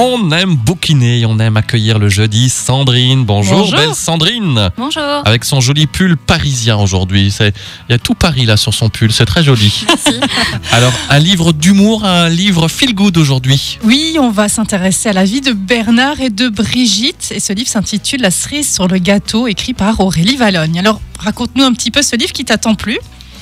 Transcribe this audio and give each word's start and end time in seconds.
On 0.00 0.30
aime 0.30 0.54
bouquiner, 0.54 1.26
on 1.26 1.40
aime 1.40 1.56
accueillir 1.56 1.98
le 1.98 2.08
jeudi 2.08 2.48
Sandrine. 2.50 3.24
Bonjour, 3.24 3.62
Bonjour. 3.62 3.76
belle 3.76 3.94
Sandrine. 3.96 4.70
Bonjour. 4.76 5.02
Avec 5.24 5.44
son 5.44 5.60
joli 5.60 5.88
pull 5.88 6.16
parisien 6.16 6.76
aujourd'hui. 6.76 7.34
Il 7.40 7.52
y 7.90 7.92
a 7.94 7.98
tout 7.98 8.14
Paris 8.14 8.46
là 8.46 8.56
sur 8.56 8.72
son 8.72 8.90
pull, 8.90 9.12
c'est 9.12 9.24
très 9.24 9.42
joli. 9.42 9.74
Merci. 9.88 10.20
Alors, 10.70 10.92
un 11.10 11.18
livre 11.18 11.52
d'humour, 11.52 12.04
un 12.04 12.28
livre 12.28 12.68
feel 12.68 12.94
good 12.94 13.16
aujourd'hui. 13.18 13.80
Oui, 13.82 14.16
on 14.20 14.30
va 14.30 14.48
s'intéresser 14.48 15.08
à 15.08 15.12
la 15.12 15.24
vie 15.24 15.40
de 15.40 15.50
Bernard 15.50 16.20
et 16.20 16.30
de 16.30 16.48
Brigitte. 16.48 17.32
Et 17.32 17.40
ce 17.40 17.52
livre 17.52 17.68
s'intitule 17.68 18.20
La 18.20 18.30
cerise 18.30 18.72
sur 18.72 18.86
le 18.86 18.98
gâteau, 18.98 19.48
écrit 19.48 19.74
par 19.74 19.98
Aurélie 19.98 20.36
Valogne. 20.36 20.78
Alors, 20.78 21.00
raconte-nous 21.18 21.64
un 21.64 21.72
petit 21.72 21.90
peu 21.90 22.02
ce 22.02 22.14
livre 22.14 22.32
qui 22.32 22.44
t'attend 22.44 22.76
plus. 22.76 23.00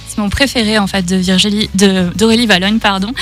C'est 0.08 0.22
mon 0.22 0.30
préféré 0.30 0.78
en 0.78 0.86
fait 0.86 1.04
de 1.04 1.16
Virgilie, 1.16 1.68
de 1.74 2.10
d'Aurélie 2.16 2.46
Valogne, 2.46 2.78
pardon. 2.78 3.12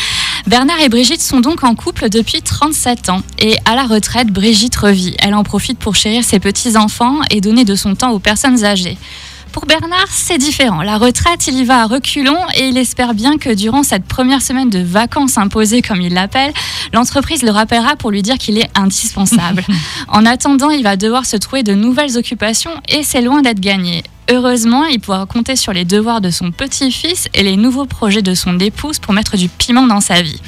Bernard 0.46 0.80
et 0.82 0.90
Brigitte 0.90 1.22
sont 1.22 1.40
donc 1.40 1.64
en 1.64 1.74
couple 1.74 2.10
depuis 2.10 2.42
37 2.42 3.08
ans 3.08 3.22
et 3.38 3.56
à 3.64 3.74
la 3.74 3.84
retraite, 3.84 4.28
Brigitte 4.28 4.76
revit. 4.76 5.16
Elle 5.18 5.34
en 5.34 5.42
profite 5.42 5.78
pour 5.78 5.96
chérir 5.96 6.22
ses 6.22 6.38
petits 6.38 6.76
enfants 6.76 7.20
et 7.30 7.40
donner 7.40 7.64
de 7.64 7.74
son 7.74 7.94
temps 7.94 8.10
aux 8.10 8.18
personnes 8.18 8.62
âgées. 8.62 8.98
Pour 9.52 9.64
Bernard, 9.64 10.08
c'est 10.10 10.36
différent. 10.36 10.82
La 10.82 10.98
retraite, 10.98 11.46
il 11.46 11.56
y 11.56 11.64
va 11.64 11.82
à 11.82 11.86
reculons 11.86 12.36
et 12.56 12.68
il 12.68 12.76
espère 12.76 13.14
bien 13.14 13.38
que 13.38 13.54
durant 13.54 13.82
cette 13.82 14.04
première 14.04 14.42
semaine 14.42 14.68
de 14.68 14.80
vacances 14.80 15.38
imposées, 15.38 15.80
comme 15.80 16.02
il 16.02 16.12
l'appelle, 16.12 16.52
l'entreprise 16.92 17.42
le 17.42 17.50
rappellera 17.50 17.96
pour 17.96 18.10
lui 18.10 18.20
dire 18.20 18.36
qu'il 18.36 18.58
est 18.58 18.68
indispensable. 18.74 19.64
en 20.08 20.26
attendant, 20.26 20.70
il 20.70 20.82
va 20.82 20.96
devoir 20.96 21.24
se 21.24 21.36
trouver 21.38 21.62
de 21.62 21.72
nouvelles 21.72 22.18
occupations 22.18 22.72
et 22.88 23.02
c'est 23.02 23.22
loin 23.22 23.40
d'être 23.40 23.60
gagné. 23.60 24.02
Heureusement, 24.30 24.84
il 24.86 25.00
pourra 25.00 25.26
compter 25.26 25.54
sur 25.54 25.72
les 25.72 25.84
devoirs 25.84 26.22
de 26.22 26.30
son 26.30 26.50
petit-fils 26.50 27.28
et 27.34 27.42
les 27.42 27.56
nouveaux 27.56 27.84
projets 27.84 28.22
de 28.22 28.34
son 28.34 28.58
épouse 28.58 28.98
pour 28.98 29.12
mettre 29.12 29.36
du 29.36 29.48
piment 29.48 29.86
dans 29.86 30.00
sa 30.00 30.22
vie. 30.22 30.40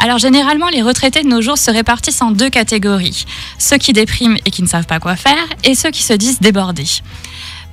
Alors 0.00 0.18
généralement, 0.18 0.68
les 0.68 0.82
retraités 0.82 1.22
de 1.22 1.28
nos 1.28 1.40
jours 1.40 1.58
se 1.58 1.70
répartissent 1.70 2.22
en 2.22 2.30
deux 2.30 2.50
catégories. 2.50 3.24
Ceux 3.58 3.78
qui 3.78 3.92
dépriment 3.92 4.36
et 4.44 4.50
qui 4.50 4.62
ne 4.62 4.68
savent 4.68 4.86
pas 4.86 5.00
quoi 5.00 5.16
faire, 5.16 5.44
et 5.64 5.74
ceux 5.74 5.90
qui 5.90 6.02
se 6.02 6.12
disent 6.12 6.40
débordés. 6.40 7.00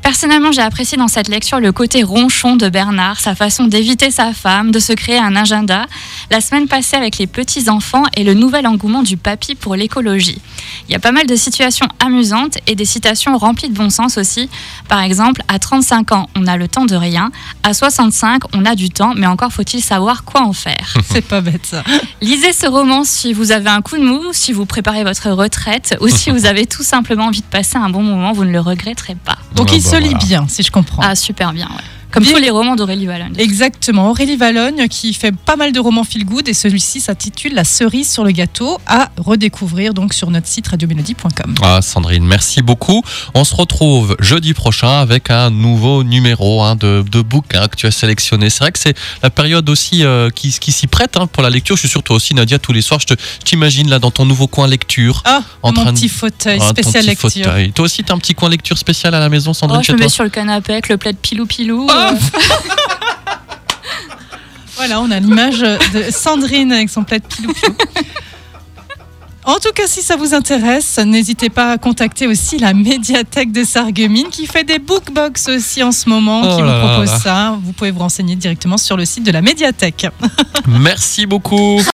Personnellement, 0.05 0.51
j'ai 0.51 0.61
apprécié 0.61 0.99
dans 0.99 1.07
cette 1.07 1.29
lecture 1.29 1.59
le 1.59 1.71
côté 1.71 2.03
ronchon 2.03 2.57
de 2.57 2.69
Bernard, 2.69 3.19
sa 3.19 3.33
façon 3.33 3.65
d'éviter 3.65 4.11
sa 4.11 4.33
femme, 4.33 4.69
de 4.69 4.77
se 4.77 4.93
créer 4.93 5.17
un 5.17 5.35
agenda, 5.35 5.87
la 6.29 6.41
semaine 6.41 6.67
passée 6.67 6.95
avec 6.95 7.17
les 7.17 7.25
petits-enfants 7.25 8.03
et 8.15 8.23
le 8.23 8.35
nouvel 8.35 8.67
engouement 8.67 9.01
du 9.01 9.17
papy 9.17 9.55
pour 9.55 9.75
l'écologie. 9.75 10.39
Il 10.87 10.91
y 10.91 10.95
a 10.95 10.99
pas 10.99 11.11
mal 11.11 11.25
de 11.25 11.35
situations 11.35 11.87
amusantes 11.99 12.59
et 12.67 12.75
des 12.75 12.85
citations 12.85 13.35
remplies 13.35 13.69
de 13.69 13.73
bon 13.73 13.89
sens 13.89 14.19
aussi. 14.19 14.47
Par 14.87 15.01
exemple, 15.01 15.41
à 15.47 15.57
35 15.57 16.11
ans, 16.11 16.29
on 16.35 16.45
a 16.45 16.55
le 16.55 16.67
temps 16.67 16.85
de 16.85 16.95
rien, 16.95 17.31
à 17.63 17.73
65, 17.73 18.43
on 18.53 18.63
a 18.63 18.75
du 18.75 18.91
temps, 18.91 19.13
mais 19.15 19.25
encore 19.25 19.51
faut-il 19.51 19.81
savoir 19.81 20.23
quoi 20.23 20.41
en 20.41 20.53
faire. 20.53 20.93
C'est 21.11 21.27
pas 21.27 21.41
bête 21.41 21.65
ça. 21.65 21.83
Lisez 22.21 22.53
ce 22.53 22.67
roman 22.67 23.05
si 23.05 23.33
vous 23.33 23.51
avez 23.51 23.71
un 23.71 23.81
coup 23.81 23.97
de 23.97 24.03
mou, 24.03 24.21
si 24.33 24.53
vous 24.53 24.67
préparez 24.67 25.03
votre 25.03 25.31
retraite 25.31 25.97
ou 25.99 26.09
si 26.09 26.29
vous 26.29 26.45
avez 26.45 26.67
tout 26.67 26.83
simplement 26.83 27.25
envie 27.25 27.41
de 27.41 27.45
passer 27.47 27.77
un 27.77 27.89
bon 27.89 28.03
moment, 28.03 28.33
vous 28.33 28.45
ne 28.45 28.51
le 28.51 28.59
regretterez 28.59 29.15
pas. 29.15 29.39
Donc, 29.55 29.69
Ah 29.71 29.75
il 29.75 29.83
bah 29.83 29.89
se 29.89 29.95
lit 29.95 30.09
voilà. 30.09 30.25
bien, 30.25 30.47
si 30.47 30.61
je 30.63 30.71
comprends. 30.71 31.01
Ah, 31.03 31.15
super 31.15 31.53
bien, 31.53 31.67
ouais. 31.67 31.83
Comme 32.15 32.23
Bien. 32.23 32.31
tous 32.33 32.39
les 32.39 32.49
romans 32.49 32.77
d'Aurélie 32.77 33.07
Valogne. 33.07 33.33
Exactement, 33.37 34.09
Aurélie 34.09 34.37
Valogne 34.37 34.87
qui 34.87 35.13
fait 35.13 35.33
pas 35.33 35.57
mal 35.57 35.73
de 35.73 35.79
romans 35.81 36.05
feel 36.05 36.23
good 36.23 36.47
et 36.47 36.53
celui-ci 36.53 37.01
s'intitule 37.01 37.53
La 37.53 37.65
cerise 37.65 38.09
sur 38.09 38.23
le 38.23 38.31
gâteau 38.31 38.79
à 38.87 39.09
redécouvrir 39.17 39.93
donc 39.93 40.13
sur 40.13 40.31
notre 40.31 40.47
site 40.47 40.69
radiomélodie.com. 40.69 41.55
Ah, 41.61 41.81
Sandrine, 41.81 42.23
merci 42.25 42.61
beaucoup. 42.61 43.03
On 43.33 43.43
se 43.43 43.53
retrouve 43.53 44.15
jeudi 44.21 44.53
prochain 44.53 45.01
avec 45.01 45.29
un 45.29 45.49
nouveau 45.49 46.05
numéro 46.05 46.63
hein, 46.63 46.77
de, 46.77 47.03
de 47.11 47.21
bouquins 47.21 47.67
que 47.67 47.75
tu 47.75 47.85
as 47.85 47.91
sélectionné. 47.91 48.49
C'est 48.49 48.59
vrai 48.59 48.71
que 48.71 48.79
c'est 48.79 48.95
la 49.21 49.29
période 49.29 49.69
aussi 49.69 50.05
euh, 50.05 50.29
qui, 50.29 50.51
qui 50.57 50.71
s'y 50.71 50.87
prête 50.87 51.17
hein, 51.17 51.27
pour 51.27 51.43
la 51.43 51.49
lecture. 51.49 51.75
Je 51.75 51.81
suis 51.81 51.89
sûr, 51.89 52.01
toi 52.01 52.15
aussi, 52.15 52.33
Nadia, 52.33 52.59
tous 52.59 52.71
les 52.71 52.81
soirs, 52.81 53.01
je 53.01 53.13
t'imagine 53.43 53.89
là 53.89 53.99
dans 53.99 54.11
ton 54.11 54.23
nouveau 54.25 54.47
coin 54.47 54.67
lecture. 54.69 55.21
Ah, 55.25 55.41
En 55.61 55.73
mon 55.73 55.81
train 55.81 55.91
de- 55.91 55.97
petit 55.97 56.07
fauteuil 56.07 56.59
Ah, 56.61 56.69
spécial 56.69 57.05
lecture. 57.05 57.29
fauteuil. 57.29 57.73
Toi 57.73 57.83
aussi, 57.83 58.05
tu 58.05 58.11
as 58.13 58.15
un 58.15 58.19
petit 58.19 58.35
coin 58.35 58.47
lecture 58.49 58.77
spécial 58.77 59.13
à 59.13 59.19
la 59.19 59.27
maison, 59.27 59.53
Sandrine, 59.53 59.79
Oh, 59.79 59.83
je 59.83 59.87
chez 59.87 59.93
me 59.93 59.97
toi? 59.97 60.05
mets 60.05 60.09
sur 60.09 60.23
le 60.23 60.29
canapé 60.29 60.71
avec 60.71 60.87
le 60.87 60.95
plaid 60.95 61.17
pilou-pilou. 61.17 61.87
Oh 61.89 61.91
euh, 61.91 62.04
Voilà, 64.75 64.99
on 65.01 65.09
a 65.09 65.19
l'image 65.19 65.59
de 65.61 66.11
Sandrine 66.11 66.71
avec 66.73 66.89
son 66.89 67.03
plaid 67.05 67.23
pilou. 67.23 67.51
En 69.45 69.55
tout 69.59 69.71
cas, 69.75 69.83
si 69.85 70.01
ça 70.01 70.15
vous 70.15 70.33
intéresse, 70.33 70.97
n'hésitez 70.97 71.49
pas 71.49 71.71
à 71.73 71.77
contacter 71.77 72.25
aussi 72.25 72.57
la 72.57 72.73
médiathèque 72.73 73.51
de 73.51 73.63
Sarreguemines 73.63 74.29
qui 74.29 74.47
fait 74.47 74.63
des 74.63 74.79
bookbox 74.79 75.47
aussi 75.49 75.83
en 75.83 75.91
ce 75.91 76.09
moment, 76.09 76.41
Oh 76.43 76.55
qui 76.55 76.61
vous 76.63 76.67
propose 76.67 77.11
là. 77.11 77.19
ça. 77.19 77.57
Vous 77.63 77.71
pouvez 77.71 77.91
vous 77.91 77.99
renseigner 77.99 78.35
directement 78.35 78.77
sur 78.77 78.97
le 78.97 79.05
site 79.05 79.23
de 79.23 79.31
la 79.31 79.43
médiathèque. 79.43 80.07
Merci 80.67 81.27
beaucoup. 81.27 81.79